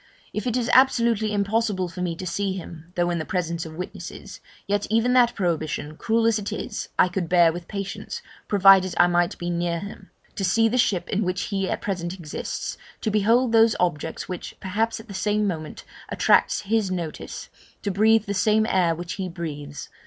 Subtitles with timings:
[0.33, 3.75] If it is absolutely impossible for me to see him (though in the presence of
[3.75, 8.95] witnesses), yet even that prohibition, cruel as it is, I could bear with patience, provided
[8.97, 12.79] I might be near him, to see the ship in which he at present exists
[13.01, 17.49] to behold those objects, which, perhaps, at the same moment, attract his notice
[17.83, 19.89] to breathe the same air which he breathes.